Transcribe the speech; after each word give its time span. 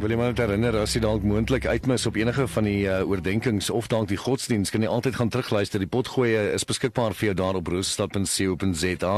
Wil 0.00 0.14
iemand 0.14 0.38
herinner 0.40 0.78
as 0.80 0.94
jy 0.96 1.02
dalk 1.04 1.24
moontlik 1.28 1.66
uitmis 1.68 2.06
op 2.08 2.16
enige 2.16 2.46
van 2.48 2.64
die 2.64 2.86
uh, 2.88 3.02
oordeenkings 3.04 3.66
of 3.68 3.90
dalk 3.92 4.06
die 4.08 4.16
godsdiens 4.16 4.70
kan 4.72 4.80
jy 4.80 4.88
altyd 4.88 5.18
gaan 5.18 5.28
terugluister. 5.28 5.82
Die 5.82 5.90
potgoeie 5.92 6.54
is 6.54 6.64
beskikbaar 6.64 7.12
vir 7.18 7.26
jou 7.26 7.34
daar 7.36 7.58
op 7.58 7.68
roosstad.co.za. 7.68 9.10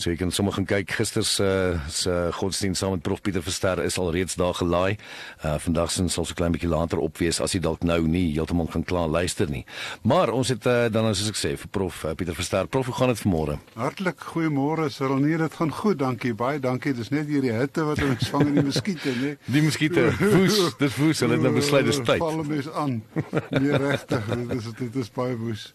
So 0.00 0.08
jy 0.08 0.16
kan 0.22 0.32
sommer 0.32 0.56
gaan 0.56 0.64
kyk 0.70 0.94
gister 0.96 1.26
se 1.28 1.48
se 1.92 2.14
godsdiens 2.38 2.80
saam 2.80 2.94
met 2.96 3.04
Prof 3.04 3.20
Pieter 3.20 3.44
Verster 3.44 3.82
is 3.84 3.98
al 4.00 4.08
reeds 4.16 4.38
daar 4.40 4.56
gelaai. 4.56 4.96
Uh 5.44 5.58
vandag 5.60 5.92
sien 5.92 6.08
sal 6.08 6.24
so 6.24 6.32
'n 6.32 6.40
klein 6.40 6.56
bietjie 6.56 6.72
later 6.72 7.04
opwees 7.04 7.42
as 7.44 7.52
jy 7.52 7.60
dalk 7.60 7.84
nou 7.84 8.00
nie 8.08 8.32
heeltemal 8.32 8.72
kan 8.72 8.84
klaar 8.84 9.12
luister 9.12 9.50
nie. 9.50 9.66
Maar 10.08 10.32
ons 10.32 10.48
het 10.48 10.64
uh, 10.64 10.88
dan 10.88 11.14
soos 11.14 11.28
ek 11.28 11.36
sê 11.36 11.52
vir 11.52 11.68
Prof 11.68 12.04
uh, 12.04 12.14
Pieter 12.16 12.34
Verster. 12.34 12.66
Prof, 12.66 12.86
hoe 12.86 12.94
gaan 12.94 13.12
dit 13.12 13.20
vanmôre? 13.20 13.58
Hartlik 13.76 14.24
goeiemôre. 14.32 14.88
Cyril, 14.88 15.20
nee, 15.20 15.36
dit 15.36 15.52
gaan 15.52 15.70
goed. 15.70 15.98
Dankie. 15.98 16.32
Baie 16.32 16.58
dankie. 16.58 16.94
Dis 16.94 17.12
net 17.12 17.28
hierdie 17.28 17.52
hitte 17.52 17.84
wat 17.84 18.00
ons 18.00 18.32
vang 18.32 18.46
in 18.48 18.54
die 18.54 18.64
muskiete, 18.72 19.12
nee. 19.20 19.36
Die 19.54 19.60
muskiete 19.60 20.13
woes, 20.18 20.76
dis 20.78 20.96
woes, 20.96 21.20
hulle 21.24 21.36
het 21.36 21.42
nou 21.42 21.52
besluit 21.54 21.84
dis 21.86 22.00
tyd. 22.04 22.22
Val 22.24 22.44
mes 22.44 22.70
aan. 22.70 23.02
Nee, 23.50 23.76
regtig, 23.76 24.30
dit 24.30 24.54
is 24.58 24.70
dit 24.78 24.96
is 25.02 25.10
baie 25.14 25.36
woes. 25.36 25.66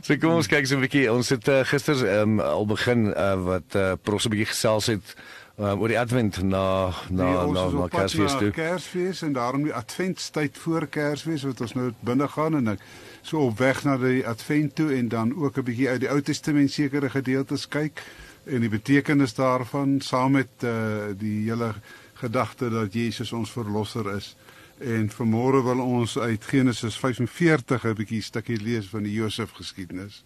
So 0.00 0.16
kom 0.20 0.38
ons 0.38 0.50
kyk 0.50 0.66
so 0.66 0.76
'n 0.76 0.86
bietjie. 0.86 1.06
Ons 1.12 1.32
het 1.34 1.48
uh, 1.48 1.60
gister 1.64 2.00
um, 2.20 2.40
al 2.40 2.66
begin 2.66 3.10
uh, 3.12 3.34
wat 3.44 3.76
uh, 3.76 3.92
pros 4.02 4.26
'n 4.26 4.34
bietjie 4.34 4.50
gesels 4.52 4.86
het 4.86 5.14
um, 5.58 5.80
oor 5.80 5.88
die 5.88 6.00
advent 6.00 6.42
na 6.42 6.92
na 7.10 7.24
nee, 7.24 7.52
na 7.52 7.68
na 7.68 7.88
Kersfees 7.88 8.36
toe. 8.38 8.50
Kersfees 8.50 9.22
en 9.22 9.32
daarom 9.32 9.62
die 9.62 9.74
adventstyd 9.74 10.58
voor 10.58 10.86
Kersfees 10.86 11.42
wat 11.42 11.60
ons 11.60 11.74
nou 11.74 11.92
binne 12.00 12.28
gaan 12.28 12.56
en 12.56 12.74
ek 12.76 12.82
so 13.22 13.46
op 13.50 13.58
weg 13.58 13.84
na 13.84 13.96
die 14.00 14.26
advent 14.26 14.74
toe 14.74 14.90
en 14.96 15.08
dan 15.08 15.34
ook 15.36 15.58
'n 15.58 15.64
bietjie 15.64 15.88
uit 15.88 16.00
die 16.00 16.10
Ou 16.10 16.20
Testament 16.20 16.70
sekere 16.70 17.10
gedeeltes 17.10 17.68
kyk 17.68 18.02
en 18.44 18.60
die 18.60 18.72
betekenis 18.72 19.34
daarvan 19.34 20.00
saam 20.00 20.32
met 20.32 20.64
uh, 20.64 21.12
die 21.18 21.50
hele 21.50 21.74
gedagte 22.20 22.70
dat 22.70 22.92
Jesus 22.92 23.32
ons 23.32 23.50
verlosser 23.50 24.14
is. 24.14 24.34
En 24.78 25.10
vanmôre 25.12 25.60
wil 25.64 25.80
ons 25.84 26.18
uit 26.18 26.44
Genesis 26.44 26.96
45 26.96 27.84
'n 27.84 27.94
bietjie 27.94 28.22
stukkie 28.22 28.60
lees 28.60 28.86
van 28.88 29.02
die 29.02 29.12
Josef 29.12 29.50
geskiedenis. 29.50 30.24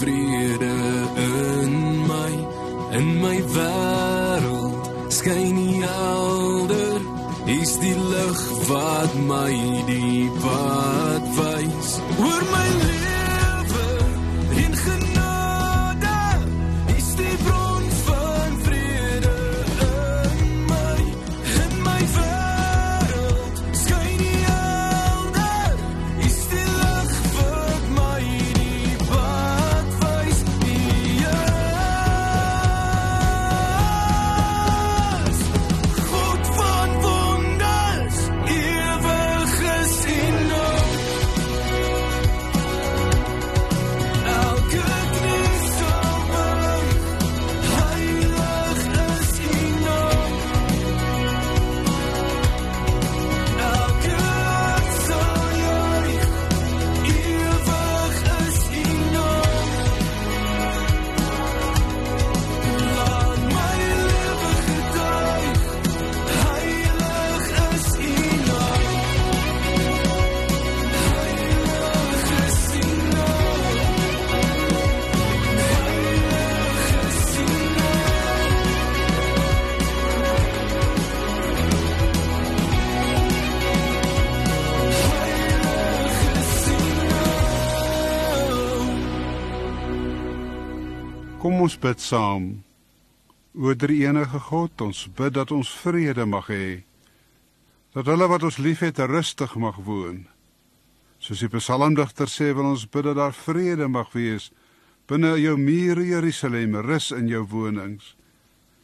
Vrede 0.00 0.76
in 1.16 1.72
my 2.06 2.32
in 2.98 3.06
my 3.20 3.38
wêreld 3.54 4.74
skyn 5.08 5.56
U 5.58 5.82
helder. 5.82 7.00
Is 7.46 7.78
die 7.80 7.96
lig 8.12 8.40
wat 8.68 9.12
my 9.30 9.52
die 9.86 10.30
pad 10.42 11.24
wys. 11.38 11.90
Oor 12.20 12.42
my 12.52 12.68
lewe 12.84 12.97
Kom 91.48 91.62
ons 91.64 91.78
bid 91.80 92.02
saam. 92.04 92.42
O 93.56 93.72
drie 93.72 94.02
enige 94.04 94.36
God, 94.50 94.82
ons 94.84 94.98
bid 95.16 95.32
dat 95.32 95.48
ons 95.56 95.68
vrede 95.80 96.26
mag 96.28 96.50
hê. 96.52 96.82
Dat 97.96 98.10
hulle 98.12 98.26
wat 98.28 98.42
ons 98.44 98.58
liefhet 98.60 98.98
rustig 99.08 99.54
mag 99.56 99.78
woon. 99.86 100.18
Soos 101.16 101.40
die 101.40 101.48
psalmdigter 101.48 102.28
sê, 102.28 102.50
wil 102.52 102.68
ons 102.74 102.82
bid 102.84 103.06
dat 103.08 103.16
daar 103.16 103.32
vrede 103.32 103.88
mag 103.88 104.10
wees 104.12 104.50
binne 105.08 105.30
jou 105.40 105.54
mure 105.56 106.04
Jerusalem, 106.04 106.76
rus 106.84 107.06
in 107.16 107.30
jou 107.32 107.40
wonings. 107.48 108.10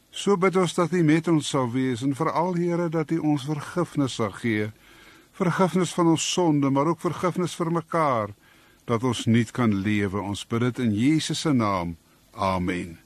So 0.09 0.33
bid 0.33 0.57
ons 0.57 0.73
dat 0.73 0.95
U 0.97 1.03
met 1.05 1.29
ons 1.29 1.51
sal 1.53 1.69
wees 1.69 2.01
en 2.01 2.17
veral 2.17 2.57
Here 2.57 2.87
dat 2.89 3.13
U 3.13 3.19
ons 3.35 3.45
vergifnis 3.45 4.17
sal 4.17 4.33
gee. 4.39 4.71
Vergifnis 5.37 5.93
van 5.93 6.09
ons 6.15 6.25
sonde, 6.33 6.73
maar 6.73 6.89
ook 6.89 7.05
vergifnis 7.05 7.53
vir 7.61 7.69
mekaar 7.77 8.33
dat 8.89 9.05
ons 9.05 9.27
nuut 9.29 9.53
kan 9.53 9.69
lewe. 9.85 10.17
Ons 10.17 10.47
bid 10.49 10.65
dit 10.65 10.81
in 10.87 10.97
Jesus 10.97 11.45
se 11.45 11.53
naam. 11.53 11.93
Amen. 12.35 12.99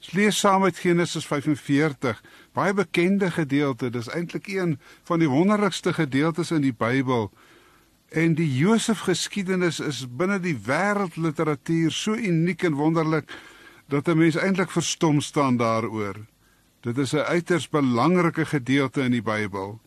Ons 0.00 0.12
lees 0.16 0.38
saam 0.38 0.64
uit 0.64 0.78
Genesis 0.78 1.26
45, 1.26 2.22
baie 2.56 2.72
bekende 2.74 3.30
gedeelte. 3.30 3.90
Dis 3.90 4.08
eintlik 4.08 4.48
een 4.48 4.78
van 5.04 5.20
die 5.20 5.28
wonderlikste 5.28 5.92
gedeeltes 5.92 6.50
in 6.50 6.62
die 6.64 6.72
Bybel. 6.72 7.30
En 8.08 8.36
die 8.38 8.48
Josef 8.56 9.02
geskiedenis 9.08 9.80
is 9.80 10.04
binne 10.08 10.38
die 10.40 10.56
wêreldliteratuur 10.56 11.92
so 11.92 12.14
uniek 12.14 12.62
en 12.62 12.78
wonderlik 12.78 13.32
dat 13.88 14.08
'n 14.08 14.18
mens 14.18 14.36
eintlik 14.36 14.70
verstom 14.70 15.20
staan 15.20 15.56
daaroor. 15.56 16.26
Dit 16.80 16.98
is 16.98 17.12
'n 17.12 17.26
uiters 17.26 17.68
belangrike 17.68 18.46
gedeelte 18.46 19.02
in 19.02 19.10
die 19.10 19.22
Bybel. 19.22 19.80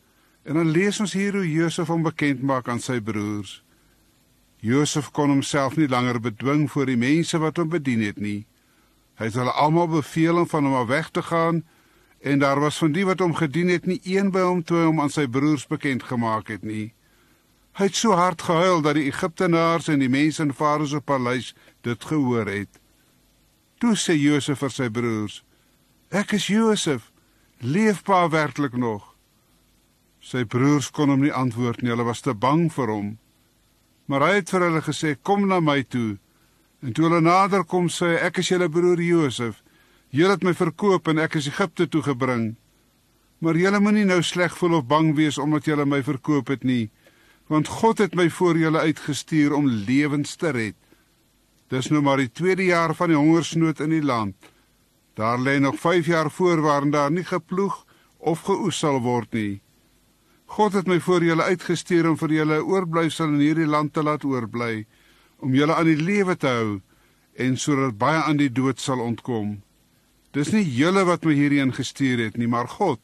En 0.44 0.54
dan 0.54 0.70
lees 0.70 1.00
ons 1.00 1.14
hier 1.14 1.34
hoe 1.34 1.52
Josef 1.52 1.88
hom 1.88 2.04
bekend 2.04 2.42
maak 2.42 2.68
aan 2.68 2.80
sy 2.80 3.00
broers. 3.02 3.64
Josef 4.58 5.12
kon 5.12 5.30
homself 5.30 5.76
nie 5.76 5.88
langer 5.88 6.20
bedwing 6.20 6.72
voor 6.72 6.86
die 6.86 6.98
mense 6.98 7.38
wat 7.38 7.58
hom 7.58 7.70
bedien 7.70 8.02
het 8.02 8.18
nie. 8.18 8.46
Hy 9.20 9.28
het 9.28 9.36
hulle 9.36 9.52
almal 9.52 9.90
beveel 9.92 10.38
om 10.40 10.48
van 10.48 10.64
hom 10.64 10.78
af 10.80 10.88
weg 10.88 11.10
te 11.12 11.22
gaan 11.22 11.66
en 12.20 12.40
daar 12.40 12.60
was 12.60 12.78
van 12.80 12.92
die 12.96 13.06
wat 13.06 13.20
hom 13.20 13.36
gedien 13.36 13.68
het 13.68 13.86
nie 13.86 14.00
een 14.04 14.32
by 14.32 14.44
hom 14.48 14.64
toe 14.64 14.86
hom 14.86 15.02
aan 15.04 15.12
sy 15.12 15.28
broers 15.28 15.68
bekend 15.68 16.04
gemaak 16.08 16.48
het 16.48 16.64
nie. 16.64 16.94
Hy 17.76 17.88
het 17.88 17.96
so 17.96 18.16
hard 18.16 18.42
gehuil 18.44 18.82
dat 18.84 18.96
die 18.96 19.08
Egiptenaars 19.12 19.88
en 19.92 20.00
die 20.00 20.12
mense 20.12 20.44
in 20.44 20.56
Farao 20.56 20.88
se 20.88 21.00
paleis 21.00 21.54
dit 21.84 22.06
gehoor 22.06 22.48
het. 22.48 22.80
Toe 23.80 23.96
sê 23.96 24.16
Josef 24.20 24.60
vir 24.60 24.72
sy 24.76 24.90
broers: 24.90 25.44
"Ek 26.12 26.34
is 26.34 26.48
Josef. 26.48 27.12
Leef 27.60 28.04
pa 28.04 28.30
werklik 28.30 28.76
nog?" 28.76 29.16
Sy 30.20 30.44
broers 30.44 30.92
kon 30.92 31.10
hom 31.10 31.22
nie 31.22 31.34
antwoord 31.34 31.82
nie. 31.82 31.92
Hulle 31.92 32.04
was 32.04 32.22
te 32.22 32.34
bang 32.34 32.72
vir 32.72 32.88
hom. 32.88 33.18
Maar 34.06 34.22
hy 34.22 34.34
het 34.36 34.50
vir 34.50 34.62
hulle 34.62 34.82
gesê: 34.82 35.16
"Kom 35.22 35.48
na 35.48 35.60
my 35.60 35.84
toe." 35.84 36.18
En 36.80 36.94
toe 36.94 37.06
hulle 37.10 37.22
nader 37.22 37.64
kom, 37.64 37.88
sê 37.90 38.16
"Ek 38.22 38.38
is 38.38 38.48
julle 38.48 38.70
broer 38.70 39.02
Josef. 39.02 39.64
Julle 40.10 40.32
het 40.32 40.44
my 40.44 40.54
verkoop 40.54 41.08
en 41.08 41.20
ek 41.20 41.36
is 41.36 41.48
Egipte 41.48 41.88
toe 41.88 42.02
gebring. 42.02 42.56
Maar 43.40 43.56
julle 43.56 43.80
moenie 43.80 44.06
nou 44.06 44.22
sleg 44.22 44.58
voel 44.58 44.74
of 44.74 44.88
bang 44.88 45.16
wees 45.16 45.38
omdat 45.38 45.66
julle 45.66 45.86
my 45.86 46.04
verkoop 46.04 46.48
het 46.48 46.64
nie, 46.64 46.90
want 47.48 47.68
God 47.68 47.98
het 47.98 48.16
my 48.16 48.30
voor 48.30 48.58
julle 48.58 48.80
uitgestuur 48.80 49.54
om 49.54 49.68
lewens 49.68 50.36
te 50.36 50.50
red." 50.50 50.76
Dis 51.70 51.90
nou 51.90 52.02
maar 52.02 52.18
die 52.18 52.32
tweede 52.32 52.66
jaar 52.66 52.96
van 52.96 53.10
die 53.10 53.18
hongersnood 53.18 53.80
in 53.80 53.90
die 53.90 54.04
land. 54.04 54.36
Daar 55.14 55.38
lê 55.38 55.60
nog 55.60 55.76
5 55.80 56.06
jaar 56.06 56.32
voor 56.32 56.62
waarin 56.62 56.92
daar 56.92 57.12
nie 57.12 57.24
geploeg 57.24 57.86
of 58.18 58.42
geoes 58.42 58.80
sal 58.80 59.02
word 59.02 59.34
nie. 59.34 59.62
God 60.46 60.74
het 60.74 60.88
my 60.88 61.00
voor 61.00 61.24
julle 61.24 61.44
uitgestuur 61.44 62.10
om 62.10 62.18
vir 62.18 62.30
julle 62.30 62.64
oorblyfsel 62.66 63.28
in 63.28 63.44
hierdie 63.44 63.68
land 63.68 63.94
te 63.94 64.04
laat 64.04 64.24
oorbly, 64.24 64.88
om 65.40 65.54
julle 65.56 65.76
aan 65.76 65.90
die 65.90 66.00
lewe 66.00 66.36
te 66.38 66.48
hou 66.48 66.80
en 67.40 67.58
sodat 67.58 67.98
baie 67.98 68.22
aan 68.22 68.40
die 68.40 68.52
dood 68.52 68.80
sal 68.80 69.00
ontkom. 69.00 69.60
Dis 70.36 70.52
nie 70.54 70.66
julle 70.66 71.06
wat 71.08 71.24
my 71.26 71.34
hierheen 71.34 71.72
gestuur 71.74 72.20
het 72.26 72.38
nie, 72.38 72.48
maar 72.48 72.68
God. 72.68 73.00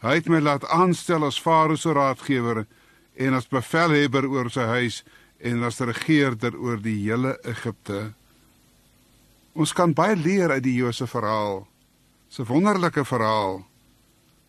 Hy 0.00 0.18
het 0.20 0.28
my 0.30 0.40
laat 0.40 0.64
aanstel 0.72 1.26
as 1.26 1.40
Farao 1.40 1.76
se 1.76 1.92
raadgewer 1.92 2.64
en 3.16 3.34
as 3.34 3.48
bevelhebber 3.48 4.28
oor 4.28 4.50
sy 4.52 4.66
huis 4.70 5.02
en 5.38 5.64
as 5.66 5.80
regerder 5.80 6.56
oor 6.56 6.78
die 6.80 6.96
hele 7.02 7.36
Egipte. 7.44 8.12
Ons 9.56 9.72
kan 9.72 9.94
baie 9.96 10.16
leer 10.16 10.52
uit 10.52 10.64
die 10.64 10.76
Josef 10.76 11.10
verhaal. 11.10 11.66
'n 12.38 12.44
Wonderlike 12.44 13.04
verhaal. 13.04 13.64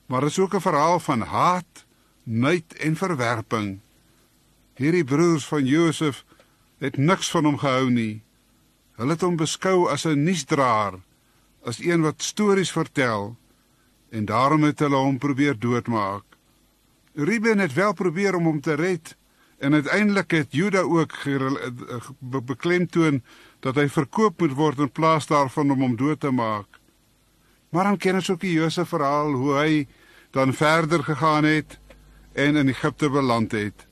Maar 0.07 0.21
dit 0.21 0.29
is 0.29 0.39
ook 0.39 0.55
'n 0.55 0.61
verhaal 0.61 0.99
van 0.99 1.21
haat, 1.21 1.85
nait 2.23 2.73
en 2.73 2.95
verwerping. 2.95 3.79
Hierdie 4.75 5.03
broers 5.03 5.45
van 5.45 5.65
Josef 5.65 6.25
het 6.77 6.97
niks 6.97 7.29
van 7.31 7.45
hom 7.45 7.57
gehou 7.57 7.89
nie. 7.89 8.21
Hulle 8.97 9.13
het 9.13 9.21
hom 9.21 9.35
beskou 9.37 9.89
as 9.89 10.05
'n 10.05 10.23
nuusdraer, 10.23 10.99
as 11.63 11.79
een 11.79 12.01
wat 12.01 12.21
stories 12.21 12.71
vertel 12.71 13.37
en 14.09 14.25
daarom 14.25 14.63
het 14.63 14.79
hulle 14.79 14.95
hom 14.95 15.17
probeer 15.17 15.59
doodmaak. 15.59 16.23
Ruben 17.13 17.59
het 17.59 17.73
wel 17.73 17.93
probeer 17.93 18.35
om 18.35 18.43
hom 18.43 18.61
te 18.61 18.73
red 18.73 19.15
en 19.57 19.73
uiteindelik 19.73 20.31
het 20.31 20.47
Juda 20.49 20.79
ook 20.79 21.13
beklemtoon 22.19 23.21
dat 23.59 23.75
hy 23.75 23.87
verkoop 23.89 24.39
moet 24.39 24.53
word 24.53 24.79
in 24.79 24.91
plaas 24.91 25.27
daarvan 25.27 25.71
om 25.71 25.81
hom 25.81 25.95
dood 25.95 26.19
te 26.19 26.31
maak. 26.31 26.67
Maar 27.69 27.83
dan 27.83 27.97
ken 27.97 28.15
ons 28.15 28.29
ook 28.29 28.39
die 28.39 28.53
Josef 28.53 28.87
verhaal 28.87 29.31
hoe 29.31 29.53
hy 29.53 29.87
dan 30.31 30.53
verder 30.53 31.03
gegaan 31.03 31.43
het 31.43 31.79
en 32.33 32.55
in 32.55 32.67
Egipte 32.67 33.09
beland 33.09 33.51
het. 33.51 33.87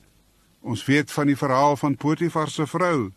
Ons 0.65 0.81
weet 0.89 1.11
van 1.13 1.29
die 1.29 1.37
verhaal 1.37 1.77
van 1.77 1.93
Potifar 1.95 2.49
se 2.49 2.65
vrou 2.65 3.11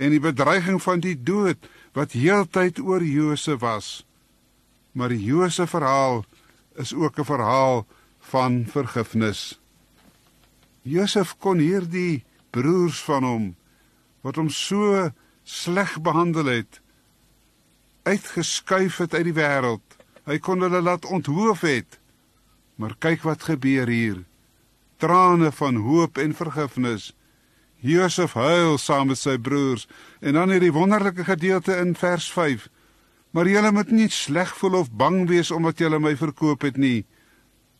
en 0.00 0.10
die 0.10 0.22
bedreiging 0.22 0.80
van 0.82 1.02
die 1.04 1.14
dood 1.14 1.68
wat 1.94 2.16
heeltyd 2.18 2.80
oor 2.82 3.04
Josef 3.04 3.60
was. 3.62 3.90
Maar 4.98 5.14
die 5.14 5.22
Josef 5.22 5.70
verhaal 5.70 6.24
is 6.74 6.94
ook 6.94 7.18
'n 7.18 7.24
verhaal 7.24 7.86
van 8.32 8.66
vergifnis. 8.66 9.60
Josef 10.82 11.36
kon 11.38 11.58
hierdie 11.58 12.24
broers 12.50 12.98
van 13.02 13.22
hom 13.24 13.56
wat 14.20 14.36
hom 14.36 14.48
so 14.48 15.10
sleg 15.44 16.00
behandel 16.00 16.44
het 16.44 16.80
uitgeskuif 18.02 18.96
het 18.96 19.14
uit 19.14 19.24
die 19.24 19.38
wêreld. 19.38 19.86
Hy 20.24 20.38
kon 20.38 20.60
hulle 20.60 20.80
laat 20.82 21.04
onthoof 21.04 21.60
het. 21.60 21.98
Maar 22.74 22.96
kyk 22.98 23.22
wat 23.22 23.42
gebeur 23.42 23.86
hier 23.86 24.24
trane 25.00 25.52
van 25.52 25.80
hoop 25.80 26.18
en 26.18 26.34
vergifnis. 26.36 27.10
Josef 27.80 28.34
huil 28.36 28.76
saam 28.78 29.08
met 29.08 29.18
sy 29.18 29.38
broers 29.40 29.86
en 30.20 30.36
dan 30.36 30.52
hierdie 30.52 30.74
wonderlike 30.76 31.24
gedeelte 31.24 31.78
in 31.80 31.94
vers 31.96 32.28
5. 32.32 32.68
Maar 33.32 33.48
julle 33.48 33.72
moet 33.72 33.92
nie 33.94 34.10
sleg 34.12 34.52
voel 34.58 34.80
of 34.82 34.90
bang 34.92 35.22
wees 35.30 35.52
omdat 35.54 35.80
julle 35.80 36.00
my 36.02 36.12
verkoop 36.18 36.66
het 36.66 36.76
nie, 36.76 37.06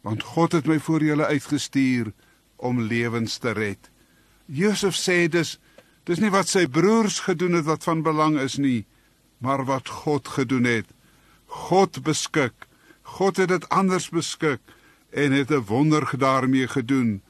want 0.07 0.25
God 0.25 0.57
het 0.57 0.69
my 0.71 0.79
voor 0.81 1.05
julle 1.05 1.27
uitgestuur 1.27 2.13
om 2.57 2.81
lewens 2.81 3.37
te 3.43 3.53
red. 3.57 3.91
Josef 4.47 4.97
sê 4.97 5.27
dus 5.29 5.59
dis 6.09 6.23
nie 6.23 6.33
wat 6.33 6.49
sy 6.49 6.65
broers 6.71 7.21
gedoen 7.27 7.59
het 7.59 7.69
wat 7.69 7.85
van 7.85 8.05
belang 8.07 8.39
is 8.41 8.57
nie, 8.57 8.87
maar 9.39 9.67
wat 9.69 9.91
God 10.05 10.29
gedoen 10.29 10.65
het. 10.65 10.89
God 11.47 12.01
beskik. 12.07 12.67
God 13.03 13.37
het 13.43 13.51
dit 13.53 13.69
anders 13.69 14.09
beskik 14.09 14.63
en 15.11 15.33
het 15.33 15.51
'n 15.51 15.65
wonder 15.67 16.11
daarmee 16.19 16.69
gedoen 16.69 17.23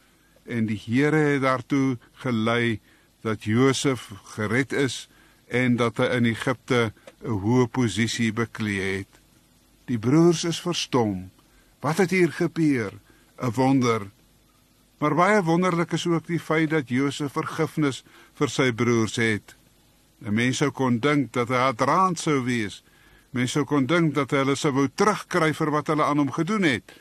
en 0.44 0.66
die 0.66 0.82
Here 0.84 1.16
het 1.16 1.40
daartoe 1.40 1.98
gelei 2.12 2.80
dat 3.20 3.44
Josef 3.44 4.10
gered 4.24 4.72
is 4.72 5.08
en 5.46 5.76
dat 5.76 5.96
hy 5.96 6.04
in 6.04 6.24
Egipte 6.24 6.92
'n 7.22 7.28
hoë 7.28 7.66
posisie 7.66 8.32
beklee 8.32 8.96
het. 8.96 9.20
Die 9.84 9.98
broers 9.98 10.44
is 10.44 10.60
verstom. 10.60 11.30
Wat 11.80 11.96
het 11.96 12.10
hier 12.10 12.32
gebeur? 12.32 12.92
'n 13.38 13.50
Wonder. 13.50 14.10
Maar 14.98 15.14
baie 15.14 15.42
wonderlik 15.42 15.92
is 15.92 16.06
ook 16.06 16.26
die 16.26 16.40
feit 16.40 16.70
dat 16.70 16.88
Josef 16.88 17.32
vergifnis 17.32 18.04
vir 18.34 18.48
sy 18.48 18.72
broers 18.72 19.16
het. 19.16 19.56
'n 20.24 20.34
Mens 20.34 20.56
sou 20.56 20.70
kon 20.70 20.98
dink 20.98 21.32
dat 21.32 21.48
hy 21.48 21.56
hadraand 21.56 22.18
sou 22.18 22.44
wees. 22.44 22.84
Mense 23.30 23.52
sou 23.52 23.64
kon 23.64 23.86
dink 23.86 24.14
dat 24.14 24.30
hy 24.30 24.36
hulle 24.36 24.54
sou 24.56 24.72
wou 24.72 24.88
terugkry 24.94 25.54
vir 25.54 25.70
wat 25.70 25.86
hulle 25.86 26.04
aan 26.04 26.18
hom 26.18 26.32
gedoen 26.32 26.62
het 26.62 26.92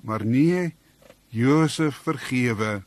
maar 0.00 0.24
nee 0.24 0.74
Josef 1.28 1.96
vergewe 2.02 2.82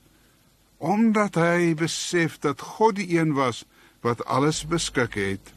omdat 0.81 1.35
hy 1.37 1.75
besef 1.77 2.39
dat 2.41 2.61
God 2.61 2.95
die 2.97 3.19
een 3.19 3.35
was 3.37 3.65
wat 4.01 4.25
alles 4.25 4.63
beskik 4.65 5.13
het. 5.13 5.53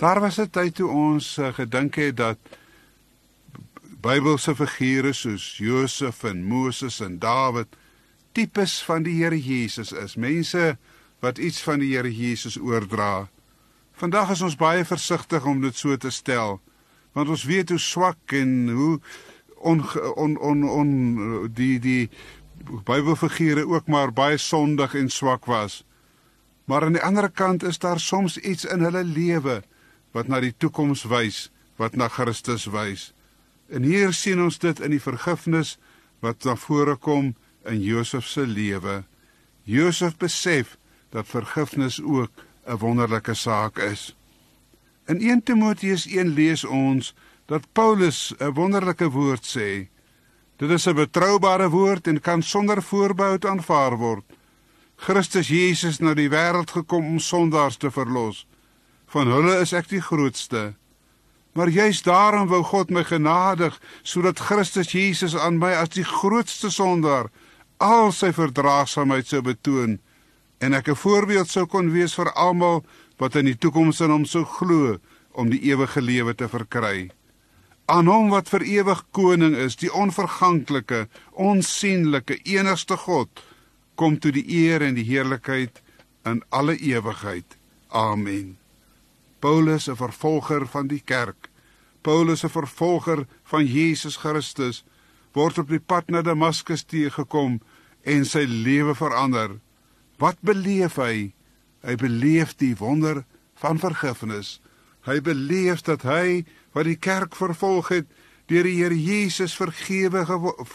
Daar 0.00 0.20
was 0.20 0.38
'n 0.40 0.48
tyd 0.50 0.74
toe 0.74 0.88
ons 0.88 1.38
uh, 1.38 1.52
gedink 1.52 1.94
het 1.94 2.16
dat 2.16 2.38
Bybelse 4.00 4.54
figure 4.56 5.12
soos 5.12 5.56
Josef 5.56 6.24
en 6.24 6.44
Moses 6.44 7.00
en 7.00 7.18
Dawid 7.18 7.66
tipes 8.32 8.82
van 8.84 9.02
die 9.02 9.16
Here 9.22 9.38
Jesus 9.42 9.92
is, 9.92 10.16
mense 10.16 10.76
wat 11.18 11.38
iets 11.38 11.62
van 11.62 11.78
die 11.78 11.96
Here 11.96 12.10
Jesus 12.14 12.58
oordra. 12.58 13.28
Vandag 13.98 14.30
is 14.30 14.42
ons 14.46 14.56
baie 14.56 14.84
versigtig 14.84 15.44
om 15.44 15.60
dit 15.60 15.76
so 15.76 15.96
te 15.96 16.10
stel, 16.14 16.60
want 17.12 17.28
ons 17.28 17.44
weet 17.44 17.68
hoe 17.74 17.80
swak 17.82 18.36
en 18.38 18.68
hoe 18.68 19.00
on 19.60 19.82
on 20.16 20.38
on, 20.38 20.64
on 20.68 21.50
die 21.54 21.78
die 21.78 22.10
Bybelfigure 22.84 23.66
ook 23.66 23.86
maar 23.86 24.12
baie 24.12 24.36
sondig 24.36 24.94
en 24.94 25.08
swak 25.08 25.44
was. 25.46 25.84
Maar 26.64 26.84
aan 26.84 26.92
die 26.98 27.02
ander 27.02 27.30
kant 27.30 27.62
is 27.62 27.78
daar 27.78 28.00
soms 28.00 28.38
iets 28.38 28.64
in 28.64 28.80
hulle 28.80 29.04
lewe 29.04 29.62
wat 30.12 30.28
na 30.28 30.40
die 30.40 30.54
toekoms 30.56 31.04
wys, 31.08 31.50
wat 31.76 31.96
na 31.96 32.08
Christus 32.08 32.66
wys. 32.66 33.12
En 33.68 33.82
hier 33.82 34.12
sien 34.12 34.42
ons 34.42 34.58
dit 34.58 34.80
in 34.80 34.90
die 34.90 35.02
vergifnis 35.02 35.76
wat 36.24 36.44
na 36.44 36.56
vore 36.56 36.96
kom 36.96 37.34
in 37.68 37.80
Josef 37.80 38.26
se 38.26 38.46
lewe. 38.46 39.02
Josef 39.62 40.16
besef 40.16 40.76
dat 41.14 41.28
vergifnis 41.28 42.02
ook 42.02 42.32
'n 42.66 42.76
wonderlike 42.76 43.34
saak 43.34 43.78
is. 43.78 44.16
In 45.06 45.20
1 45.20 45.42
Timoteus 45.42 46.06
1 46.06 46.28
lees 46.28 46.64
ons 46.64 47.14
dat 47.48 47.72
Paulus 47.72 48.34
'n 48.38 48.52
wonderlike 48.52 49.08
woord 49.10 49.44
sê. 49.56 49.88
Dit 50.56 50.70
is 50.70 50.86
'n 50.86 50.94
betroubare 50.94 51.68
woord 51.68 52.06
en 52.06 52.20
kan 52.20 52.42
sonder 52.42 52.82
voorbehou 52.82 53.38
aanvaar 53.40 53.96
word. 53.96 54.24
Christus 54.96 55.48
Jesus 55.48 55.98
na 55.98 56.14
die 56.14 56.28
wêreld 56.28 56.70
gekom 56.70 57.06
om 57.06 57.18
sondaars 57.18 57.76
te 57.76 57.90
verlos. 57.90 58.46
Van 59.06 59.26
hulle 59.26 59.60
is 59.60 59.72
ek 59.72 59.88
die 59.88 60.00
grootste. 60.00 60.74
Maar 61.52 61.68
juis 61.68 62.02
daarom 62.02 62.48
wou 62.48 62.62
God 62.62 62.90
my 62.90 63.04
genadig 63.04 63.80
sodat 64.02 64.40
Christus 64.40 64.92
Jesus 64.92 65.36
aan 65.36 65.58
my 65.58 65.72
as 65.72 65.88
die 65.88 66.04
grootste 66.04 66.70
sondaar 66.70 67.30
al 67.76 68.12
sy 68.12 68.32
verdraagsaamheid 68.32 69.26
sou 69.26 69.40
betoon 69.42 69.98
en 70.58 70.74
ek 70.74 70.88
'n 70.88 70.94
voorbeeld 70.94 71.48
sou 71.48 71.66
kon 71.66 71.92
wees 71.92 72.14
vir 72.14 72.32
almal 72.32 72.84
wat 73.16 73.34
in 73.34 73.44
die 73.44 73.58
toekoms 73.58 74.00
in 74.00 74.10
hom 74.10 74.24
sou 74.24 74.44
glo 74.44 74.98
om 75.32 75.50
die 75.50 75.62
ewige 75.70 76.00
lewe 76.00 76.34
te 76.34 76.48
verkry. 76.48 77.10
Aan 77.88 78.06
hom 78.06 78.28
wat 78.28 78.50
vir 78.52 78.66
ewig 78.68 78.98
koning 79.16 79.54
is, 79.56 79.78
die 79.80 79.88
onverganklike, 79.88 81.06
onsigbare, 81.32 82.36
enigste 82.44 82.98
God, 83.00 83.40
kom 83.96 84.18
toe 84.20 84.32
die 84.36 84.44
eer 84.44 84.84
en 84.84 84.98
die 84.98 85.06
heerlikheid 85.08 85.80
in 86.28 86.42
alle 86.52 86.76
ewigheid. 86.76 87.56
Amen. 87.88 88.58
Paulus 89.40 89.88
'n 89.88 89.96
vervolger 89.96 90.66
van 90.66 90.86
die 90.86 91.00
kerk. 91.00 91.48
Paulus 92.02 92.44
'n 92.44 92.48
vervolger 92.48 93.26
van 93.44 93.64
Jesus 93.66 94.16
Christus 94.16 94.84
word 95.32 95.58
op 95.58 95.68
die 95.68 95.80
pad 95.80 96.10
na 96.10 96.22
Damaskus 96.22 96.84
teëgekom 96.84 97.60
en 98.02 98.24
sy 98.24 98.44
lewe 98.44 98.94
verander. 98.94 99.60
Wat 100.18 100.36
beleef 100.40 100.96
hy? 100.96 101.32
Hy 101.82 101.94
beleef 101.96 102.56
die 102.56 102.74
wonder 102.76 103.24
van 103.54 103.78
vergifnis. 103.78 104.60
Hy 105.06 105.20
beleef 105.20 105.82
dat 105.86 106.02
hy 106.02 106.44
wat 106.72 106.84
die 106.84 106.96
kerk 106.96 107.36
vervolg 107.36 107.88
het, 107.88 108.06
deur 108.48 108.64
die 108.64 108.78
Here 108.80 108.96
Jesus 108.96 109.56
vergewe 109.56 110.24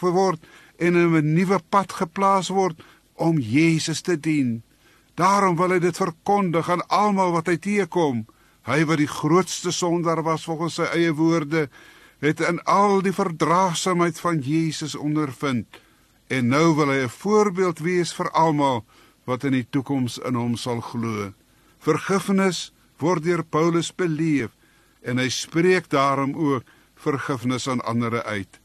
geword 0.00 0.40
en 0.78 0.94
in 0.94 1.14
'n 1.14 1.34
nuwe 1.34 1.58
pad 1.70 1.92
geplaas 1.92 2.48
word 2.48 2.82
om 3.14 3.38
Jesus 3.38 4.00
te 4.00 4.16
dien. 4.20 4.62
Daarom 5.14 5.56
wil 5.56 5.70
hy 5.70 5.78
dit 5.78 5.96
verkondig 5.96 6.70
aan 6.70 6.86
almal 6.88 7.32
wat 7.32 7.46
hy 7.46 7.56
teekom. 7.56 8.26
Hy 8.66 8.84
wat 8.84 8.98
die 8.98 9.10
grootste 9.10 9.70
sondaar 9.70 10.22
was 10.22 10.44
volgens 10.44 10.74
sy 10.74 10.82
eie 10.82 11.12
woorde, 11.12 11.68
het 12.18 12.40
in 12.40 12.62
al 12.64 13.02
die 13.02 13.12
verdraagsaamheid 13.12 14.20
van 14.20 14.40
Jesus 14.40 14.94
ondervind 14.94 15.66
en 16.32 16.48
nou 16.48 16.74
wil 16.74 16.88
hy 16.88 17.04
'n 17.04 17.08
voorbeeld 17.08 17.78
wees 17.78 18.14
vir 18.14 18.30
almal 18.30 18.84
wat 19.24 19.44
in 19.44 19.52
die 19.52 19.66
toekoms 19.70 20.18
in 20.18 20.34
hom 20.34 20.56
sal 20.56 20.80
glo. 20.80 21.32
Vergifnis 21.78 22.72
word 22.98 23.22
deur 23.22 23.44
Paulus 23.44 23.94
beleef 23.94 24.50
en 25.04 25.20
hy 25.20 25.28
spreek 25.28 25.90
daarom 25.92 26.34
ook 26.34 26.64
vergifnis 26.94 27.68
aan 27.68 27.84
ander 27.84 28.22
uit. 28.22 28.60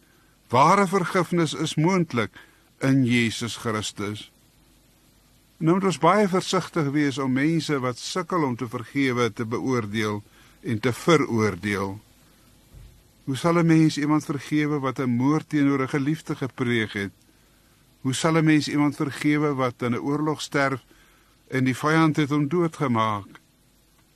Ware 0.50 0.88
vergifnis 0.88 1.53
is 1.53 1.75
moontlik 1.75 2.31
in 2.81 3.03
Jesus 3.05 3.60
Christus. 3.60 4.31
Nou 5.60 5.75
moet 5.75 5.89
ons 5.91 6.00
baie 6.00 6.27
versigtig 6.31 6.88
wees 6.96 7.17
om 7.19 7.34
mense 7.36 7.75
wat 7.84 8.00
sukkel 8.00 8.46
om 8.48 8.55
te 8.55 8.67
vergewe 8.72 9.27
te 9.36 9.46
beoordeel 9.46 10.22
en 10.63 10.79
te 10.79 10.93
veroordeel. 10.96 12.00
Hoe 13.27 13.38
sal 13.38 13.60
'n 13.60 13.65
mens 13.65 13.98
iemand 13.98 14.25
vergewe 14.25 14.79
wat 14.79 15.00
'n 15.00 15.10
moord 15.10 15.50
teenoor 15.50 15.81
'n 15.84 15.89
geliefde 15.89 16.36
gepleeg 16.36 16.93
het? 16.93 17.12
Hoe 18.01 18.13
sal 18.13 18.38
'n 18.38 18.43
mens 18.43 18.67
iemand 18.67 18.96
vergewe 18.96 19.53
wat 19.53 19.81
in 19.81 19.93
'n 19.93 20.00
oorlog 20.00 20.41
sterf 20.41 20.81
en 21.48 21.63
die 21.63 21.75
vyand 21.75 22.15
het 22.15 22.29
hom 22.29 22.48
doodgemaak? 22.48 23.27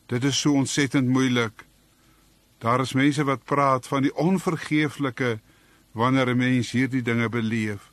Dit 0.05 0.23
is 0.23 0.39
so 0.39 0.53
ontsettend 0.53 1.07
moeilik. 1.07 1.65
Daar 2.63 2.81
is 2.81 2.95
mense 2.95 3.23
wat 3.27 3.43
praat 3.43 3.87
van 3.87 4.07
die 4.07 4.15
onvergeeflike 4.15 5.39
wanneer 5.91 6.31
'n 6.31 6.37
mens 6.37 6.71
hierdie 6.71 7.03
dinge 7.03 7.29
beleef. 7.29 7.91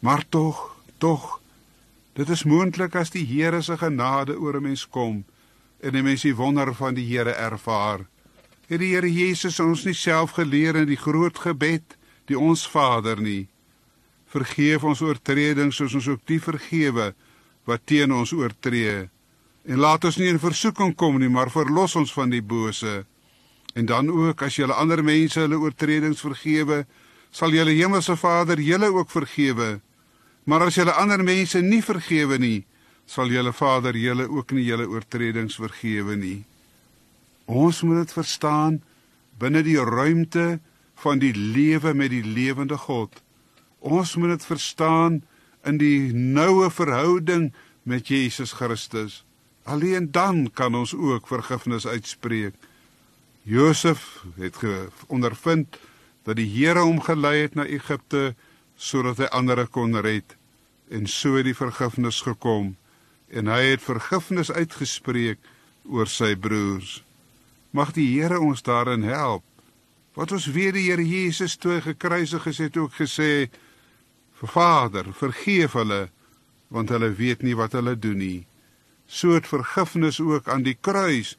Maar 0.00 0.24
tog, 0.28 0.76
tog 0.98 1.40
Dit 2.14 2.30
is 2.30 2.44
moontlik 2.46 2.94
as 2.94 3.10
die 3.10 3.24
Here 3.26 3.58
se 3.62 3.74
genade 3.78 4.36
oor 4.38 4.56
'n 4.56 4.62
mens 4.62 4.86
kom 4.88 5.24
en 5.82 5.96
'n 5.96 6.04
mens 6.04 6.22
die 6.22 6.34
wonder 6.34 6.74
van 6.74 6.94
die 6.94 7.06
Here 7.06 7.30
ervaar. 7.30 8.06
Het 8.66 8.78
die 8.80 8.94
Here 8.94 9.12
Jesus 9.12 9.60
ons 9.60 9.84
nie 9.84 9.94
self 9.94 10.30
geleer 10.30 10.76
in 10.76 10.86
die 10.86 10.96
groot 10.96 11.38
gebed, 11.38 11.96
die 12.24 12.38
ons 12.38 12.68
Vader 12.68 13.20
nie? 13.20 13.48
Vergeef 14.26 14.84
ons 14.84 15.00
oortredings 15.00 15.76
soos 15.76 15.94
ons 15.94 16.08
ook 16.08 16.20
die 16.24 16.40
vergewe 16.40 17.14
wat 17.64 17.80
teen 17.84 18.12
ons 18.12 18.32
oortree. 18.32 19.08
En 19.64 19.78
laat 19.78 20.04
ons 20.04 20.16
nie 20.16 20.28
in 20.28 20.38
versoeking 20.38 20.94
kom 20.94 21.18
nie, 21.18 21.28
maar 21.28 21.50
verlos 21.50 21.96
ons 21.96 22.12
van 22.12 22.30
die 22.30 22.42
bose. 22.42 23.04
En 23.74 23.86
dan 23.86 24.10
ook 24.10 24.42
as 24.42 24.56
jy 24.56 24.68
ander 24.70 25.02
mense 25.04 25.40
hulle 25.40 25.58
oortredings 25.58 26.22
vergewe, 26.22 26.84
sal 27.34 27.50
julle 27.50 27.74
hemelse 27.74 28.16
Vader 28.16 28.60
julle 28.62 28.92
ook 28.94 29.10
vergewe. 29.10 29.80
Maar 30.44 30.68
as 30.68 30.78
julle 30.78 30.94
ander 30.94 31.24
mense 31.24 31.60
nie 31.60 31.82
vergewe 31.82 32.38
nie, 32.38 32.64
sal 33.06 33.32
julle 33.32 33.52
Vader 33.52 33.96
julle 33.96 34.28
ook 34.30 34.54
nie 34.54 34.64
julle 34.68 34.86
oortredings 34.88 35.58
vergewe 35.58 36.16
nie. 36.16 36.44
Ons 37.50 37.82
moet 37.82 38.04
dit 38.04 38.14
verstaan 38.16 38.80
binne 39.38 39.64
die 39.66 39.76
ruimte 39.76 40.60
van 41.02 41.18
die 41.18 41.34
lewe 41.34 41.94
met 41.94 42.12
die 42.14 42.24
lewende 42.24 42.78
God. 42.78 43.20
Ons 43.84 44.14
moet 44.16 44.36
dit 44.36 44.46
verstaan 44.46 45.22
in 45.66 45.80
die 45.80 46.12
noue 46.14 46.70
verhouding 46.70 47.50
met 47.82 48.08
Jesus 48.08 48.54
Christus. 48.56 49.24
Alleen 49.64 50.10
dan 50.12 50.50
kan 50.52 50.74
ons 50.74 50.94
ook 50.94 51.26
vergifnis 51.28 51.86
uitspreek. 51.86 52.54
Josef 53.44 54.24
het 54.36 54.56
ondervind 55.06 55.76
dat 56.24 56.36
die 56.36 56.48
Here 56.48 56.80
hom 56.80 57.00
gelei 57.04 57.42
het 57.42 57.54
na 57.54 57.66
Egipte 57.68 58.32
sodat 58.80 59.20
hy 59.20 59.28
ander 59.36 59.66
kon 59.68 59.92
red 60.00 60.36
en 60.88 61.04
so 61.06 61.36
het 61.36 61.44
die 61.44 61.56
vergifnis 61.56 62.22
gekom 62.24 62.72
en 63.28 63.50
hy 63.52 63.74
het 63.74 63.84
vergifnis 63.84 64.48
uitgespreek 64.52 65.38
oor 65.84 66.08
sy 66.08 66.32
broers. 66.40 67.02
Mag 67.76 67.92
die 67.92 68.06
Here 68.14 68.40
ons 68.40 68.64
daarin 68.64 69.04
help. 69.04 69.44
Wat 70.16 70.32
ons 70.32 70.48
weet 70.56 70.78
die 70.78 70.88
Here 70.88 71.04
Jesus 71.04 71.58
toe 71.60 71.82
gekruisig 71.84 72.48
is 72.48 72.64
het 72.64 72.80
ook 72.80 72.96
gesê 72.96 73.50
Vader 74.40 75.12
vergeef 75.12 75.76
hulle 75.76 76.08
want 76.72 76.88
hulle 76.88 77.12
weet 77.12 77.44
nie 77.44 77.56
wat 77.56 77.76
hulle 77.76 77.92
doen 77.96 78.18
nie. 78.24 78.46
So 79.06 79.36
het 79.36 79.46
vergifnis 79.48 80.20
ook 80.20 80.48
aan 80.48 80.64
die 80.64 80.78
kruis 80.80 81.36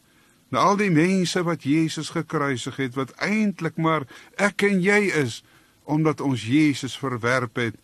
na 0.50 0.66
al 0.70 0.78
die 0.78 0.92
mense 0.94 1.42
wat 1.44 1.66
Jesus 1.66 2.14
gekruisig 2.16 2.78
het 2.82 2.96
wat 2.96 3.16
eintlik 3.24 3.78
maar 3.82 4.06
ek 4.38 4.68
en 4.70 4.82
jy 4.82 5.08
is 5.24 5.42
omdat 5.84 6.22
ons 6.22 6.46
Jesus 6.46 6.98
verwerp 6.98 7.58
het 7.62 7.78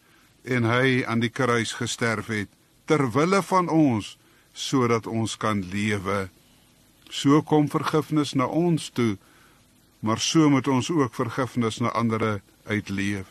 en 0.43 0.65
hy 0.65 1.03
aan 1.05 1.21
die 1.21 1.33
kruis 1.33 1.73
gesterf 1.77 2.31
het 2.33 2.49
ter 2.89 3.05
wille 3.13 3.41
van 3.45 3.69
ons 3.69 4.17
sodat 4.53 5.07
ons 5.07 5.37
kan 5.39 5.61
lewe. 5.71 6.29
So 7.11 7.41
kom 7.43 7.69
vergifnis 7.71 8.33
na 8.35 8.47
ons 8.47 8.89
toe, 8.89 9.17
maar 9.99 10.19
so 10.19 10.49
moet 10.49 10.67
ons 10.67 10.89
ook 10.91 11.15
vergifnis 11.15 11.79
na 11.79 11.91
ander 11.95 12.41
uitleef. 12.67 13.29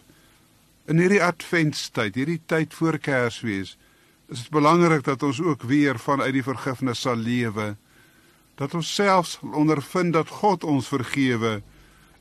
In 0.88 1.00
hierdie 1.00 1.22
adventstyd, 1.22 2.16
hierdie 2.16 2.40
tyd 2.46 2.74
voor 2.74 2.98
Kersfees, 2.98 3.76
is 4.30 4.44
dit 4.46 4.52
belangrik 4.54 5.04
dat 5.04 5.22
ons 5.22 5.40
ook 5.42 5.66
weer 5.68 5.98
vanuit 5.98 6.32
die 6.38 6.46
vergifnis 6.46 7.02
sal 7.04 7.18
lewe. 7.20 7.74
Dat 8.60 8.74
ons 8.76 8.94
selfs 8.94 9.38
ondervind 9.40 10.12
dat 10.12 10.28
God 10.28 10.64
ons 10.68 10.90
vergewe 10.92 11.60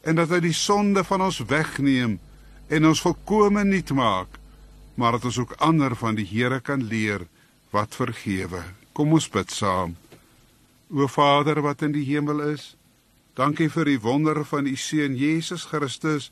en 0.08 0.15
dat 0.15 0.31
hy 0.31 0.39
die 0.48 0.55
sonde 0.55 1.03
van 1.03 1.25
ons 1.25 1.41
wegneem 1.50 2.15
en 2.72 2.88
ons 2.88 3.01
volkome 3.03 3.65
nuut 3.67 3.91
maak, 3.98 4.39
maar 4.96 5.17
dat 5.17 5.27
ons 5.27 5.39
ook 5.43 5.58
ander 5.60 5.96
van 6.00 6.15
die 6.15 6.27
Here 6.27 6.62
kan 6.63 6.86
leer 6.88 7.25
wat 7.75 7.96
vergewe. 7.96 8.63
Kom 8.96 9.12
ons 9.13 9.27
bid 9.31 9.51
saam. 9.51 9.98
O 10.89 11.08
Vader 11.12 11.62
wat 11.62 11.84
in 11.86 11.93
die 11.93 12.05
hemel 12.08 12.41
is, 12.53 12.74
dankie 13.36 13.69
vir 13.72 13.91
die 13.91 14.01
wonder 14.01 14.41
van 14.48 14.67
u 14.67 14.75
seun 14.79 15.15
Jesus 15.19 15.67
Christus 15.69 16.31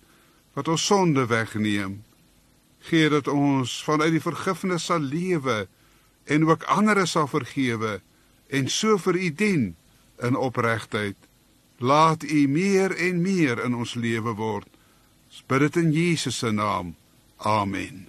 wat 0.57 0.67
ons 0.71 0.85
sonde 0.87 1.27
wegneem. 1.29 1.99
Gee 2.87 3.09
dat 3.11 3.27
ons 3.27 3.75
vanuit 3.83 4.15
die 4.15 4.23
vergifnis 4.23 4.87
sal 4.89 5.03
lewe 5.03 5.65
en 6.25 6.47
ook 6.47 6.63
ander 6.73 7.03
sal 7.07 7.27
vergewe 7.27 7.99
en 8.49 8.71
so 8.71 8.97
vir 9.01 9.19
u 9.19 9.29
dien 9.43 9.67
in 10.21 10.35
opregtheid. 10.35 11.15
Laat 11.77 12.23
u 12.23 12.47
meer 12.47 12.95
en 12.95 13.21
meer 13.21 13.63
in 13.63 13.75
ons 13.75 13.93
lewe 13.93 14.33
word. 14.33 14.67
Bid 15.47 15.59
dit 15.59 15.75
in 15.75 15.91
Jesus 15.91 16.37
se 16.37 16.51
naam. 16.51 16.95
Amen. 17.37 18.07